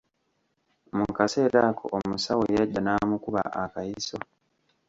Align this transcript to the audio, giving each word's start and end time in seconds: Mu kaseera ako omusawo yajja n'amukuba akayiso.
Mu 0.97 1.05
kaseera 1.17 1.59
ako 1.69 1.85
omusawo 1.97 2.43
yajja 2.55 2.79
n'amukuba 2.83 3.41
akayiso. 3.63 4.17